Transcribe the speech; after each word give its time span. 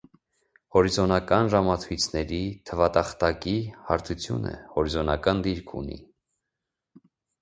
Հորիզոնական 0.75 1.49
ժամացույցների 1.55 2.39
թվատախտակի 2.69 3.55
հարթությունը 3.91 4.55
հորիզոնական 4.73 5.45
դիրք 5.49 5.75
ունի։ 5.83 6.01